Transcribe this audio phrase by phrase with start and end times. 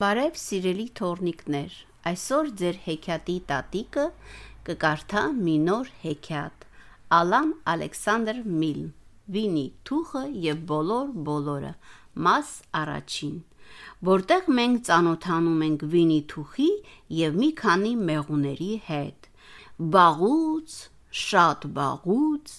[0.00, 1.72] Բարև սիրելի թորնիկներ,
[2.08, 4.04] այսօր ձեր հեքիաթի տատիկը
[4.68, 6.64] կկարդա մի նոր հեքիաթ։
[7.16, 8.78] Ալան Ալեքսանդր Միլ,
[9.36, 11.74] Վինի Թուխը եւ բոլոր բոլորը,
[12.28, 13.36] մաս առաջին,
[14.10, 16.70] որտեղ մենք ծանոթանում ենք Վինի Թուխի
[17.20, 19.30] եւ մի քանի մեղուների հետ։
[19.98, 20.78] Բաղուց,
[21.28, 22.56] շատ բաղուց,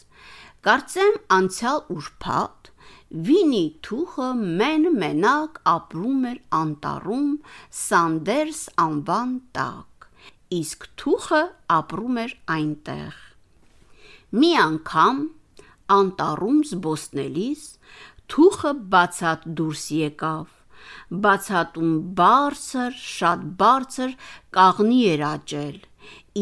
[0.70, 2.71] կարծեմ անցյալ ուրբաթ
[3.12, 4.26] Վինի Թուխը
[4.60, 7.34] մեն մենակ ապրում էր անտառում
[7.80, 10.08] Սանդերս անվան տակ,
[10.58, 11.42] իսկ Թուխը
[11.78, 13.18] ապրում էր այնտեղ։
[14.40, 15.20] Մի անգամ
[15.98, 17.68] անտառում զբոսնելիս
[18.32, 20.58] Թուխը բացատ դուրս եկավ։
[21.28, 24.18] Բացատում բարձր, շատ բարձր
[24.56, 25.78] կաղնի էր աճել,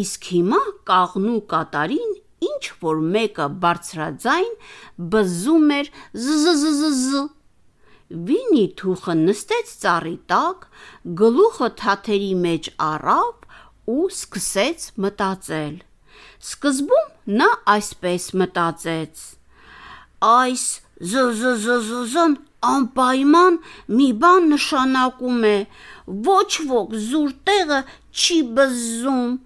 [0.05, 0.61] իսկ հիմա
[0.93, 2.13] կաղնու կատարին
[2.47, 4.53] ինչ որ մեկը բարձրաձայն
[5.13, 5.91] բզում էր
[6.27, 7.11] զզզզզ։
[8.29, 10.63] Վինի Թուխը նստեց ծառի տակ,
[11.19, 13.49] գլուխը թաթերի մեջ առավ
[13.93, 15.75] ու սկսեց մտածել։
[16.39, 19.25] Սկզբում նա այսպես մտածեց.
[20.29, 20.63] Այս
[21.11, 22.37] զզզզն
[22.69, 23.59] անպայման
[23.99, 25.57] մի բան նշանակում է։
[26.29, 27.79] Ոչ ոք զուր տեղը
[28.23, 29.37] չի բզում։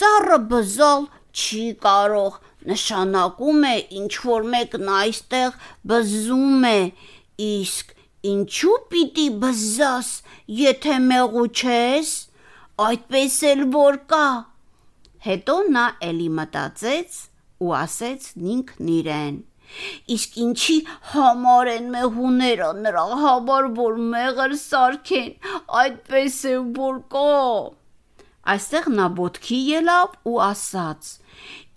[0.00, 1.06] Ծառը բզալ
[1.36, 2.38] չի կարող,
[2.70, 5.58] նշանակում է ինչ որ մեկն այստեղ
[5.92, 6.78] բզում է,
[7.46, 7.92] իսկ
[8.32, 10.12] ինչու պիտի բզաս,
[10.60, 12.12] եթե մեղու չես,
[12.86, 14.28] այդպես էլ որ կա։
[15.26, 17.20] Հետո նա էլի մտածեց
[17.66, 19.38] ու ասեց ինքն իրեն.
[20.16, 20.76] Իսկ ինչի
[21.12, 25.32] համար են մեղուները նրա համար որ մեղր սարքեն,
[25.80, 27.32] այդպես է որ կա։
[28.54, 31.08] Այստեղ նա ոտքի ելավ ու ասաց.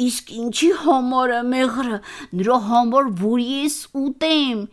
[0.06, 2.00] Իսկ ինչի համար է մեղրը,
[2.40, 4.66] նրա համար որ ես ուտեմ,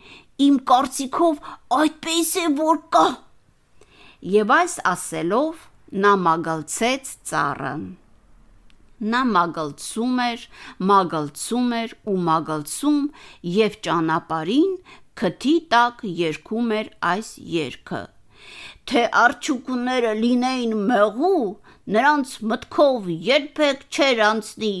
[0.47, 3.07] իմ կարծիքով այդպես է որ կա։
[4.37, 5.63] Եվ այս ասելով
[6.03, 7.73] նա մագլցեց ծառը։
[8.97, 10.45] Նա մագլցում էր,
[10.89, 13.01] մագլցում էր ու մագլցում
[13.57, 14.71] եւ ճանապարհին
[15.21, 18.01] քթի տակ երգում էր այս երգը.
[18.89, 21.45] Թե արջուկները լինեին մեղու,
[21.95, 24.73] նրանց մտքով երբեք չէր անցնի,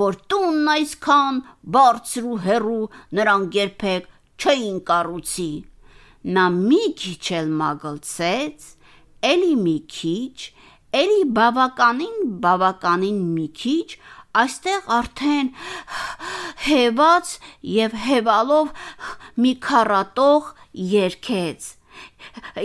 [0.00, 1.40] որ տունն այսքան
[1.76, 2.84] բարձր ու հեռու
[3.18, 4.08] նրանք երբեք
[4.42, 5.50] չէին կառուցի։
[6.36, 8.68] Նա մի քիչ էլ մագլցեց,
[9.32, 10.36] էլի մի քիչ,
[11.02, 13.88] էլի բավականին բավականին մի քիչ,
[14.42, 15.50] այստեղ արդեն
[16.66, 17.32] հեված
[17.72, 18.70] եւ հեվալով
[19.44, 20.52] մի քառատող
[20.92, 21.68] երգեց։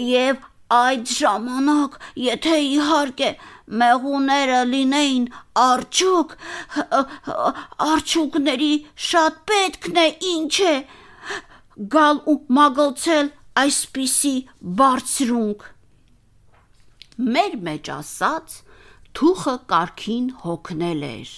[0.08, 0.46] Եվ
[0.78, 1.98] այդ ժամանակ,
[2.28, 3.30] եթե իհարկե
[3.68, 5.26] մեղուները լինեին
[5.64, 6.36] արջուկ,
[7.88, 8.74] արջուկների
[9.08, 10.76] շատ պետքն է, ինչ է,
[11.98, 13.34] գալ ու մագլցել
[13.64, 14.36] այսպիսի
[14.80, 15.68] բարձրունք։
[17.36, 18.58] Մեր մեջ ասած
[19.18, 21.30] թուխը կարքին հոգնել էր,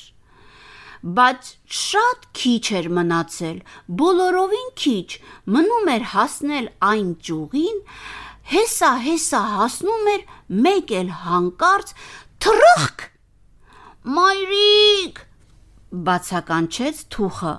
[1.19, 1.51] բայց
[1.81, 3.59] շատ քիչ էր մնացել,
[4.01, 5.09] բոլորովին քիչ,
[5.56, 7.79] մնում էր հասնել այն ճյուղին,
[8.54, 10.28] հեսա-հեսա հասնում էր,
[10.68, 11.96] մեկ էլ հանկարծ
[12.46, 13.08] թռախկ։
[14.16, 15.20] Մայրիկ,
[15.90, 17.52] բացականչեց թուխը։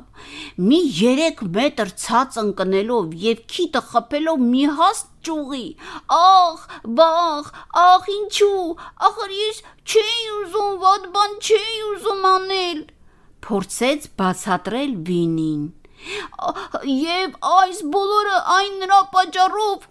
[0.66, 5.64] Մի 3 մետր ցած ընկնելով եւ քիթը խփելով մի հաստ ճյուղի։
[6.18, 6.62] Ախ,
[7.00, 7.50] բախ,
[7.82, 8.62] ախ ինչու,
[9.10, 12.82] ախր ես չէի ուզում ված բան չէի ուզում անել։
[13.46, 15.62] Փորձեց բացատրել Վինին։
[16.94, 19.88] Եվ այս բոլորը այն նրա պատճառով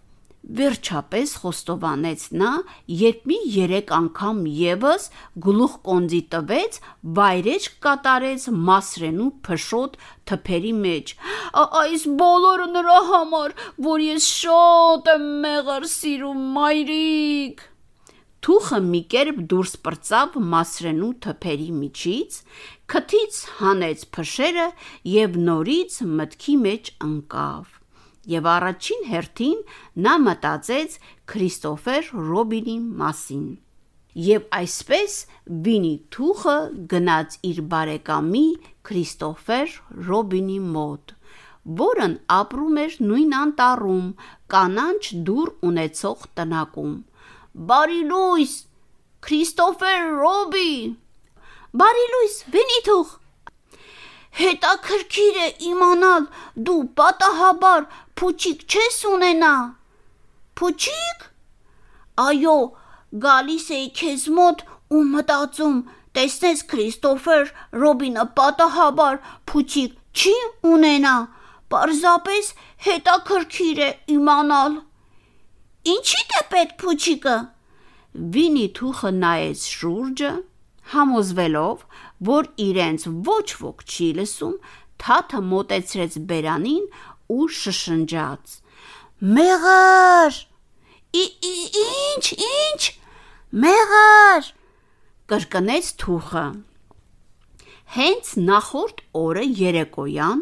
[0.50, 2.52] Վերջապես խոստովանեց նա,
[3.00, 5.04] երբ մի երեք անգամ եւս
[5.46, 6.80] գլուխ կոնձի տվեց,
[7.20, 10.00] վայրեջ կատարեց մասրենու փշոտ
[10.32, 11.14] թփերի մեջ։
[11.84, 13.56] Այս բոլորը նրա համար,
[13.90, 17.66] որ ես շատ եմ մեղր սիրում, մայրիկ։
[18.40, 22.40] Թուխը մի կերպ դուրս պրծավ մասրենու թփերի միջից,
[22.90, 24.70] քթից հանեց փշերը
[25.14, 27.79] եւ նորից մտքի մեջ ընկավ
[28.30, 29.60] եւ առաջին հերթին
[30.06, 30.98] նա մտածեց
[31.32, 33.48] Քրիստոֆեր Ռոբինի մասին։
[34.30, 35.16] Եվ այսպես
[35.66, 36.58] Վինի Թուխը
[36.92, 38.46] գնաց իր բարեկամի
[38.90, 39.76] Քրիստոֆեր
[40.10, 41.14] Ռոբինի մոտ,
[41.82, 44.08] որն ապրում էր նույն անտառում,
[44.54, 46.96] կանաչ դուռ ունեցող տնակում։
[47.70, 48.54] Բարի լույս,
[49.30, 50.74] Քրիստոֆեր Ռոբի։
[51.80, 53.16] Բարի լույս, Վինի Թուխ։
[54.38, 56.28] Հետաքրքիր է իմանալ,
[56.68, 57.86] դու պատահաբար
[58.20, 59.54] փուչիկ չես ունենա։
[60.60, 61.26] Փուչիկ։
[62.26, 62.58] Այո,
[63.26, 64.64] գալիս էի քեզ մոտ
[64.96, 65.80] ու մտածում,
[66.18, 67.52] տեսնես Քրիստոֆեր
[67.84, 70.36] Ռոբինը պատահաբար փուչիկ չի
[70.74, 71.16] ունենա։
[71.74, 72.52] Պարզապես
[72.86, 74.78] հետաքրքիր է իմանալ։
[75.94, 77.36] Ինչի՞ թե պետք փուչիկը։
[78.36, 80.32] Վինի թուխը նայեց շուրջը,
[80.94, 81.84] համոզվելով,
[82.28, 84.56] որ իրենց ոչ ոք չի լսում,
[85.00, 86.86] թաթը մոտեցրեց բերանին
[87.36, 88.56] ու շշնջաց.
[89.40, 90.40] Մեղր!
[91.20, 92.82] Ի-ի-ինչ, ինչ?
[93.66, 94.54] Մեղր!
[95.30, 96.44] կրկնեց թուխը։
[97.96, 100.42] Հենց նախորդ օրը երեկոյան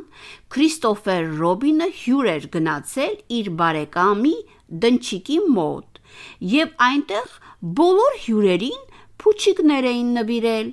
[0.53, 4.33] Քրիստոֆեր Ռոբինը հյուր էր գնացել իր բարեկամի
[4.83, 6.01] դնչիկի մոտ,
[6.53, 7.37] եւ այնտեղ
[7.79, 8.81] բոլոր հյուրերին
[9.23, 10.69] փուչիկներ էին նվիրել։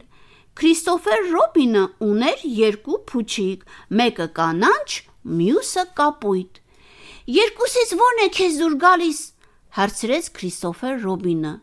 [0.54, 3.62] Քրիստոֆեր Ռոբինը ուներ երկու փուչիկ,
[4.00, 4.88] մեկը կանաչ,
[5.38, 6.60] մյուսը կապույտ։
[7.34, 9.20] Երկուսից ո՞րն է քեզ դուր գալիս,
[9.78, 11.54] հարցրեց Քրիստոֆեր Ռոբինը։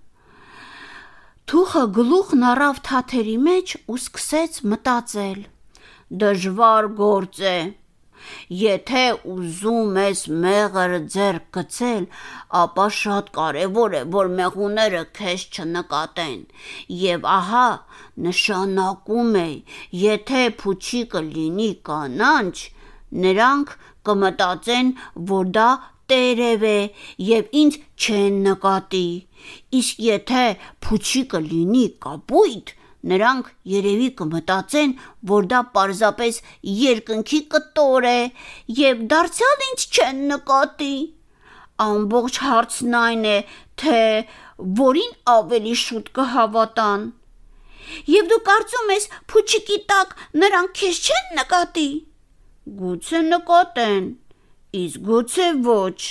[1.52, 5.40] Թուխը գլուխն առավ թաթերի մեջ ու սկսեց մտածել.
[6.22, 7.58] Դժվար գործ է։
[8.62, 9.04] Եթե
[9.34, 12.06] ուզում ես մեղրը ձեռք գցել,
[12.62, 16.42] ապա շատ կարևոր է, որ մեղուները քեզ չնկատեն։
[17.02, 17.66] Եվ ահա,
[18.28, 19.50] նշանակում է,
[20.02, 22.56] եթե փուչիկը լինի կանանչ,
[23.26, 23.74] նրանք
[24.08, 24.92] կմտածեն,
[25.32, 25.70] որ դա
[26.12, 26.78] տերև է
[27.30, 29.08] եւ ինձ չեն նկատի։
[29.80, 30.46] Իսկ եթե
[30.86, 32.74] փուչիկը լինի կապույտ,
[33.12, 34.92] նրանք երևի կմտածեն,
[35.32, 36.42] որ դա պարզապես
[36.72, 38.20] երկնքի կտոր է
[38.82, 40.94] եւ դարձյալ ինչ չեն նկատի։
[41.82, 43.38] Ամբողջ հարցն այն է,
[43.82, 44.02] թե
[44.82, 47.08] որին ավելի շուտ կհավատան։
[48.14, 51.88] Եվ դու կարծում ես փուչիկի տակ նրանք քեզ չեն նկատի։
[52.82, 54.10] Գուցե նկատեն,
[54.82, 56.02] իսկ գուցե ոչ։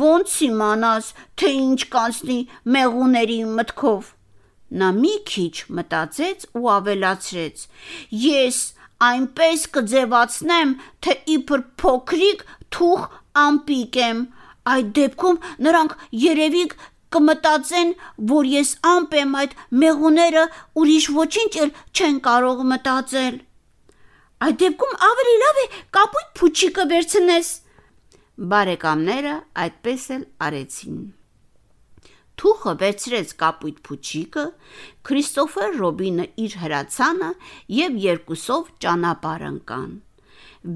[0.00, 1.08] Ոնց իմանաս,
[1.40, 2.38] թե ինչ կանցնի
[2.76, 4.12] մեղուների մտքով։
[4.80, 7.66] Նա մի քիչ մտածեց ու ավելացրեց.
[8.24, 8.60] Ես
[9.08, 10.72] այնպես կձևացնեմ,
[11.04, 13.04] թե իբր փոքրիկ թուխ
[13.44, 14.24] ամպիկ եմ։
[14.74, 16.64] Այդ դեպքում նրանք երևի
[17.14, 17.90] կմտածեն,
[18.34, 20.44] որ ես ամպ եմ այդ մեղուները
[20.82, 23.36] ուրիշ ոչինչ էլ չեն կարող մտածել։
[24.44, 25.66] Այդ դեպքում ավելի լավ է
[25.96, 27.52] կապույտ փուչիկը վերցնես
[28.34, 30.96] Բարեկամները այդպես էլ արեցին։
[32.42, 34.44] Թուխը վերցրեց կապույտ փուչիկը,
[35.06, 37.28] Քրիստոֆեր Ռոբինը իր հրացանը
[37.76, 39.92] եւ երկուսով ճանապարհ ընկան։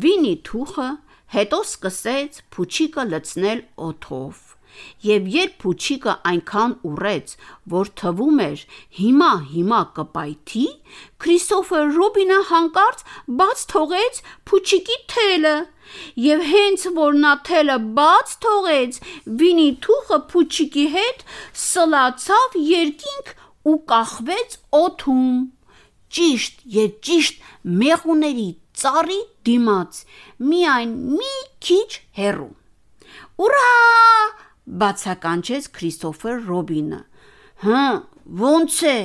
[0.04, 0.88] Վինի թուխը
[1.34, 4.44] հետո սկսեց փուչիկը լցնել օթով
[5.06, 7.34] եւ երբ փուչիկը այնքան ուռեց,
[7.74, 8.66] որ թվում էր
[8.98, 10.66] հիմա հիմա կպայթի,
[11.24, 13.04] Քրիստոֆեր Ռոբինը հանկարծ
[13.40, 15.56] բաց թողեց փուչիկի թելը
[16.20, 18.98] Եվ հենց որ նա թելը բաց թողեց,
[19.40, 21.22] Վինի թուխը փուչիկի հետ
[21.64, 23.32] սլացավ երկինք
[23.72, 25.30] ու կախվեց օթում։
[26.18, 27.40] Ճիշտ եւ ճիշտ
[27.82, 28.48] մեղուների
[28.82, 29.18] ծառի
[29.48, 30.02] դիմաց,
[30.50, 31.32] միայն մի
[31.68, 31.88] քիչ
[32.20, 32.52] հեռու։
[33.46, 33.66] Ուրա!
[34.82, 36.98] Բացականչեց Քրիստոֆեր Ռոբինը։
[37.64, 37.84] Հը,
[38.48, 38.98] ո՞նց է։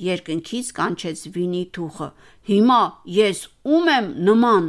[0.00, 2.08] Երկնքից կանչեց Վինի թուխը։
[2.50, 2.82] Հիմա
[3.14, 4.68] ես ում եմ նման։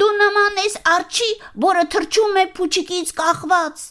[0.00, 1.30] Դու նման ես արջի,
[1.64, 3.82] որը թրջում է փուչիկից կախված։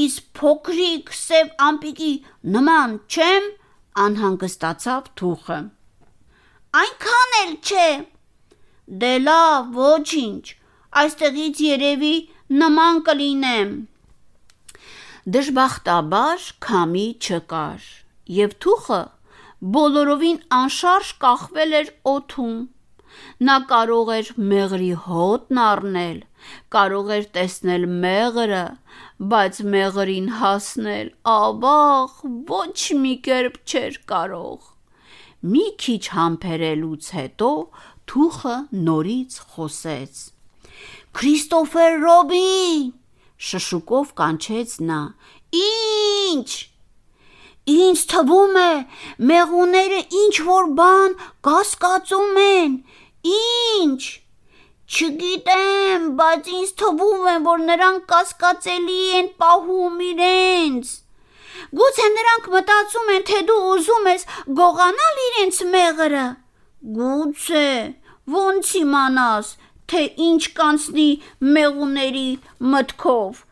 [0.00, 2.12] Իս փոքրիկ սև ամպիկի
[2.56, 3.50] նման չեմ,
[4.06, 5.60] անհանգստացավ թուխը։
[6.80, 7.86] Այնքան էլ չէ։
[9.02, 10.44] Դե լավ, ոչինչ։
[11.00, 12.14] Այստեղից երևի
[12.62, 13.72] նման կլինեմ։
[15.30, 17.82] Դժբախտաբար քամի չկար,
[18.34, 19.00] եւ թուխը
[19.74, 22.56] բոլորովին անշարժ կախվել էր օթում։
[23.48, 26.18] Նա կարող էր մեղրի հոտն առնել,
[26.76, 28.64] կարող էր տեսնել մեղրը,
[29.34, 32.16] բայց մեղրին հասնել ավաղ
[32.50, 34.70] ոչ մի կերպ չէր կարող։
[35.52, 37.52] Մի քիչ համբերելուց հետո
[38.14, 38.56] թուխը
[38.88, 40.24] նորից խոսեց.
[41.20, 42.90] Քրիստոֆեր Ռոբին
[43.48, 45.00] շշուկով կանչեց նա։
[45.60, 46.50] Ինչ
[47.70, 48.70] Ինչ թվում է,
[49.30, 51.12] մեղուները ինչ որ բան
[51.46, 52.72] կասկածում են,
[53.30, 54.02] Ինչ։
[54.90, 60.92] Չգիտեմ, բայց ինձ թվում է, որ նրանք կասկածելի են պահում իրենց։
[61.80, 64.24] Գուցե նրանք մտածում են, թե դու ուզում ես
[64.60, 66.24] գողանալ իրենց մեղրը։
[66.96, 67.68] Գուցե,
[68.40, 69.52] ո՞նց իմանաս,
[69.90, 71.08] թե ինչ կանցնի
[71.56, 72.28] մեղուների
[72.74, 73.42] մտքով։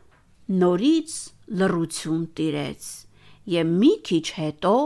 [0.62, 1.14] Նորից
[1.60, 2.86] լռություն տիրեց,
[3.54, 4.76] եւ մի քիչ հետո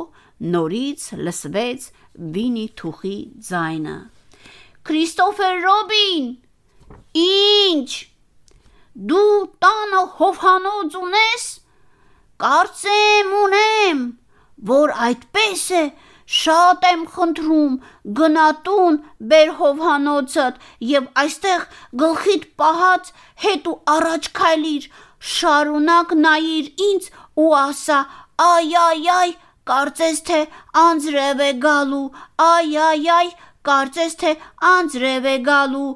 [0.54, 1.90] նորից լսվեց
[2.36, 3.16] Վինի թուխի
[3.48, 3.96] ձայնը։
[4.88, 6.24] Քրիստոֆեր Ռոբին։
[7.22, 7.90] Ինչ։
[9.12, 11.44] Դու տանը հովհանոց ունես։
[12.42, 14.00] Կարծեմ ունեմ,
[14.72, 15.84] որ այդպես է,
[16.38, 17.74] շատ եմ խնդրում,
[18.18, 18.98] գնա տուն,
[19.32, 20.60] բեր հովհանոցդ
[20.92, 21.64] եւ այստեղ
[22.02, 23.12] գլխիդ պահած
[23.44, 24.90] հետ ու առաջ քայլիր,
[25.32, 27.08] շարունակ նայիր ինձ
[27.44, 27.98] ու ասա.
[28.42, 29.30] Այ այ այ,
[29.70, 30.40] կարծես թե
[30.84, 32.06] անձրև է գալու։
[32.46, 33.28] Այ այ այ,
[33.68, 34.32] կարծես թե
[34.70, 35.90] անձրև է գալու։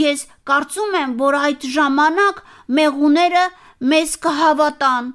[0.00, 2.42] Ես կարծում եմ, որ այդ ժամանակ
[2.80, 3.44] մեղուները
[3.92, 5.14] մեզ կհավատան։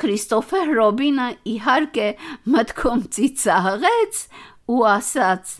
[0.00, 2.06] Քրիստոֆեր Ռոբինը իհարկե
[2.54, 4.22] մտքում ծիծաղեց
[4.74, 5.52] ու ասաց.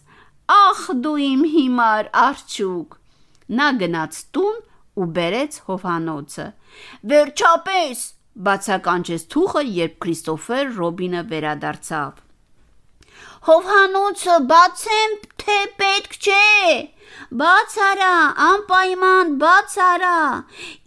[0.50, 2.96] Ախ դու իմ հիմար արջուկ։
[3.60, 4.58] Նա գնաց տուն
[5.00, 6.46] ու բերեց հովանոցը։
[7.12, 8.02] Վերջապես,
[8.48, 12.29] բացականչեց թուխը, երբ Քրիստոֆեր Ռոբինը վերադարձավ։
[13.48, 16.40] Հովանոցը բացեմ, թե պետք չէ։
[17.40, 18.10] Բաց արա,
[18.46, 20.16] անպայման բաց արա։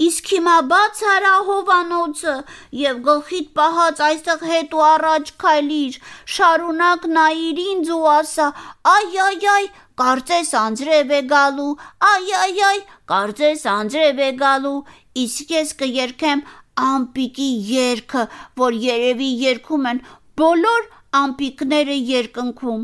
[0.08, 2.36] Իսկ հիմա բաց արա հովանոցը
[2.82, 6.00] եւ գլխիդ պահած այստեղ հետ ու առաջ քայլիր,
[6.38, 8.48] շարունակ նայիր ինձ ու ասա.
[8.94, 9.68] «Այ այ այ,
[10.04, 11.70] կարծես անձրև է գալու,
[12.14, 12.80] այ այ այ,
[13.14, 14.80] կարծես անձրև է գալու»։
[15.26, 16.50] Իսկ ես կերքեմ
[16.94, 18.28] ամպիկի երգը,
[18.62, 20.06] որ երևի երգում են
[20.42, 22.84] բոլոր ամպիկները երկնքում։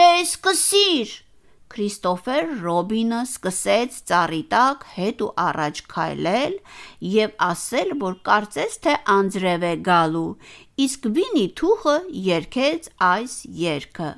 [0.00, 1.14] Դե սկսիր։
[1.76, 6.54] Քրիստոֆեր Ռոբինը սկսեց ծառի տակ հետ ու առաջ քայլել
[7.14, 10.30] եւ ասել, որ կարծես թե անձրև է գալու,
[10.86, 11.96] իսկ Վինի Թուխը
[12.28, 13.34] երգեց այս
[13.66, 14.12] երգը.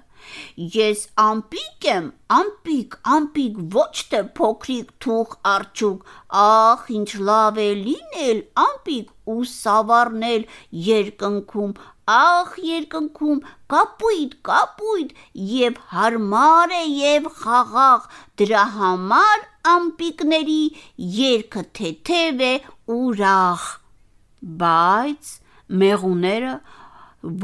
[0.74, 6.08] Ես ամպիկ եմ, ամպիկ, ամպիկ, ոչ թե փոքրիկ թուխ արջուկ,
[6.42, 10.46] ախ, ինչ լավ է լինել ամպիկ ու սավառնել
[10.88, 11.74] երկնքում,
[12.16, 13.40] ախ երկնքում
[13.74, 15.14] կապույտ, կապույտ
[15.52, 18.08] եւ հարմար է եւ խաղաղ,
[18.40, 20.62] դրա համար ամպիկների
[21.18, 22.54] երգը թեթև է
[22.96, 23.68] ուրախ։
[24.62, 25.32] Բայց
[25.82, 26.58] մեղուները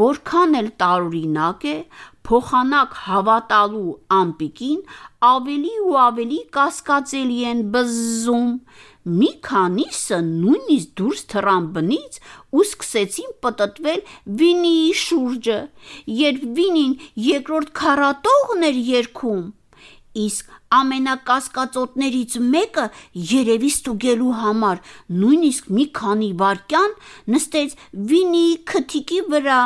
[0.01, 1.77] որքան էլ տարօրինակ է,
[2.25, 4.79] փոխանակ հավատալու ամպիկին
[5.29, 8.53] ավելի ու ավելի կասկածելի են բզզում։
[9.19, 12.17] Մի քանիսը նույնիսկ դուրս թռան բնից
[12.57, 14.01] ու սկսեցին պտտվել
[14.41, 15.59] Վինիի շուրջը,
[16.23, 19.45] երբ Վինին երկրորդ քառատողն էր երգում,
[20.25, 22.85] իսկ ամենակասկածոտներից մեկը
[23.35, 24.85] երևի ստուգելու համար
[25.21, 27.01] նույնիսկ մի քանի վայրկյան
[27.35, 27.81] նստեց
[28.13, 29.65] Վինիի քթիկի վրա։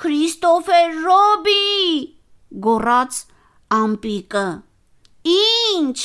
[0.00, 1.66] Քրիստոֆեր Ռոբի,
[2.64, 3.20] գոռաց
[3.80, 4.46] ամպիկը։
[5.34, 5.98] Ինչ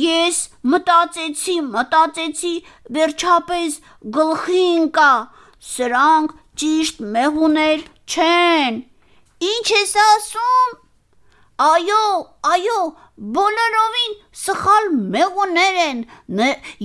[0.00, 0.36] Ես
[0.72, 2.52] մտածեցի, մտածեցի,
[2.96, 3.74] վերջապես
[4.16, 5.10] գլխի ընկա,
[5.72, 7.82] սրանք ճիշտ մեղուներ
[8.12, 8.78] չեն։
[9.48, 10.78] Ինչ ես ասում։
[11.66, 12.04] Այո,
[12.52, 12.78] այո,
[13.36, 16.00] բոլորովին սխալ մեղուներ են,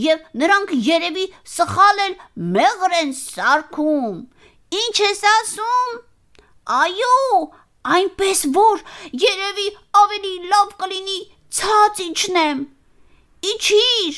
[0.08, 2.18] եւ նրանք երևի սխալ էլ
[2.58, 4.20] մեղր են սարքում։
[4.76, 6.00] Ինչ ես ասում։
[6.78, 7.18] Այո,
[7.98, 8.82] այնպես որ
[9.26, 9.68] երևի
[10.02, 11.20] ավելի լավ կլինի
[11.58, 12.64] ցած իջնեմ։
[13.52, 14.18] Իջիր,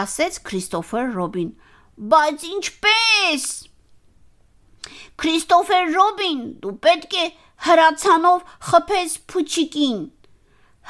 [0.00, 1.54] ասեց Քրիստոֆեր Ռոբին։
[2.12, 3.46] Բայց ինչպես։
[5.22, 7.26] Քրիստոֆեր Ռոբին, դու պետք է
[7.68, 10.00] հրացանով խփես փուչիկին։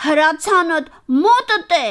[0.05, 0.89] Հրացանդ
[1.23, 1.89] մոտդ է։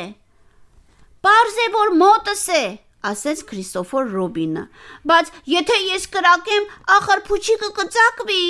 [1.24, 2.64] Պարզ է որ մոտս է,
[3.10, 4.64] ասեց Քրիստոֆեր Ռոբինը։
[5.12, 6.68] Բայց եթե ես կրակեմ,
[6.98, 8.46] ախր փուչիկը կծակվի։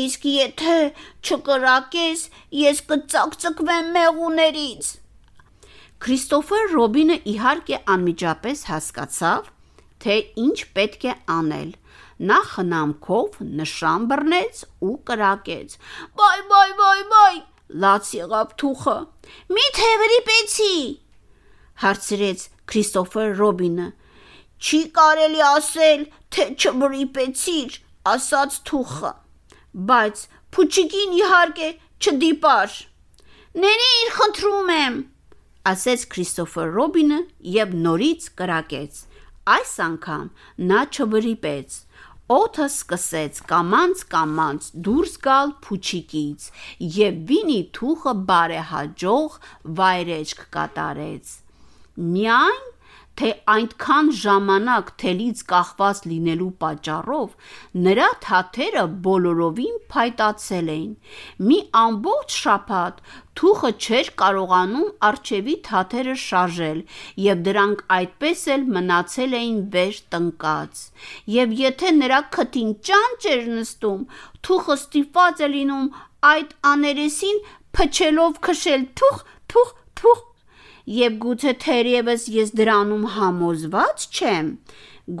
[0.00, 0.76] Իսկ եթե
[1.24, 2.22] չկրակես,
[2.60, 4.92] ես կծակծկվեմ մեղուներից։
[6.06, 9.50] Քրիստոֆեր Ռոբինը իհարկե անմիջապես հասկացավ,
[10.04, 11.70] թե ինչ պետք է անել։
[12.28, 15.78] Նա խնամքով նշան բռնեց ու կրակեց։
[16.20, 17.32] Բայ բայ բայ բայ,
[17.84, 18.96] լաց եղավ թուխը։
[19.56, 20.76] Մի՞թե վրիպեցի։
[21.82, 23.88] հարցրեց Քրիստոֆեր Ռոբինը։
[24.56, 26.04] Չի կարելի ասել,
[26.34, 27.78] թե չվրիպեցիր,
[28.12, 29.12] ասաց թուխը։
[29.90, 30.22] Բայց
[30.56, 31.68] փուչիկին իհարկե
[32.00, 32.78] չդիպար։
[33.66, 34.96] Ներիր, խնդրում եմ,
[35.72, 37.20] ասեց Քրիստոֆեր Ռոբինը
[37.56, 38.98] եւ նորից կրակեց։
[39.56, 40.28] Այս անգամ
[40.70, 41.78] նա չվրիպեց։
[42.36, 46.46] Օթը սկսեց կամանց կամանց դուրս գալ փուչիկից
[46.96, 49.36] եւ Վինի թուխը բարեհաջող
[49.80, 51.34] վայրեջք կատարեց։
[51.96, 52.64] Միայն
[53.16, 57.54] թե այնքան ժամանակ թելից կախված լինելու պատճառով
[57.86, 60.90] նրա թաթերը բոլորովին փայտացել էին։
[61.48, 63.00] Մի ամբողջ շաբաթ
[63.40, 66.84] թուխը չէր կարողանում արջևի թաթերը շարժել,
[67.28, 70.84] եւ դրանք այդպես էլ մնացել էին վեր տնկած։
[71.38, 74.06] Եվ եթե նրա քթին ճանճ էր նստում,
[74.44, 75.90] թուխը ստիպված է լինում
[76.36, 77.44] այդ աներեսին
[77.76, 79.20] փչելով քշել թուխ,
[79.52, 80.24] թուխ, թուխ
[80.86, 84.50] Եվ գուցե թերևս ես դրանում համոզված չեմ,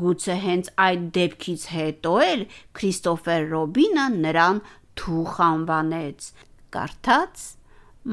[0.02, 2.44] գուցե հենց այդ դեպքից հետո էլ
[2.78, 4.60] Քրիստոֆեր Ռոբինը նրան
[5.00, 6.30] թուխ անվանեց։
[6.76, 7.44] Կարդաց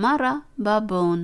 [0.06, 0.34] Մարա
[0.70, 1.22] Բաբոն